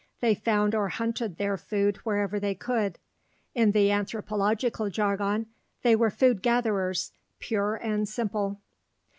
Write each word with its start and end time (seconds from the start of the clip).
They 0.19 0.33
found 0.33 0.73
or 0.73 0.89
hunted 0.89 1.37
their 1.37 1.57
food 1.57 1.97
wherever 1.97 2.39
they 2.39 2.55
could. 2.55 2.97
In 3.53 3.69
the 3.69 3.91
anthropological 3.91 4.89
jargon, 4.89 5.45
they 5.83 5.95
were 5.95 6.09
"food 6.09 6.41
gatherers," 6.41 7.11
pure 7.39 7.75
and 7.75 8.09
simple. 8.09 8.59